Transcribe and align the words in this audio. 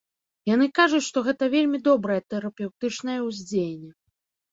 Яны 0.51 0.67
кажуць, 0.77 1.01
што 1.09 1.17
гэта 1.27 1.49
вельмі 1.55 1.81
добрае 1.87 2.15
тэрапеўтычнае 2.35 3.19
ўздзеянне. 3.27 3.91